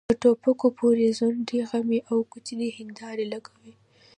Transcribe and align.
په 0.09 0.15
ټوپکو 0.21 0.67
پورې 0.79 1.15
ځونډۍ 1.17 1.59
غمي 1.69 1.99
او 2.09 2.17
کوچنۍ 2.31 2.69
هيندارې 2.77 3.25
لګوي. 3.33 3.73